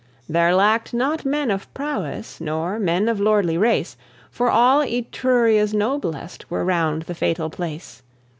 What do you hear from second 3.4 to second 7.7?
race; For all Etruria's noblest Were round the fatal